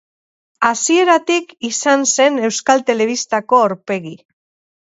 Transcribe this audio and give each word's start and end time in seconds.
Hasieratik 0.69 1.53
izan 1.69 2.07
zen 2.13 2.41
Euskal 2.49 2.81
Telebistako 2.91 3.63
aurpegi. 3.67 4.19